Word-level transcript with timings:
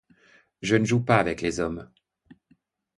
Je 0.63 0.77
ne 0.77 0.83
joue 0.83 1.01
pas 1.05 1.17
avec 1.19 1.41
les 1.41 1.59
hommes. 1.59 1.87